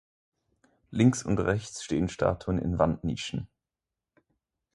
Links 0.89 1.21
und 1.23 1.37
rechts 1.37 1.83
stehen 1.83 2.09
Statuen 2.09 2.57
in 2.57 2.79
Wandnischen. 2.79 3.47